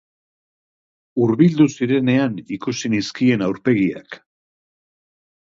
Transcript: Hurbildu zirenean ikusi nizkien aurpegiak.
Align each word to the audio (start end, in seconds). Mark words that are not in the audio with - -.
Hurbildu 1.23 1.67
zirenean 1.73 2.41
ikusi 2.57 2.91
nizkien 2.95 3.45
aurpegiak. 3.51 4.19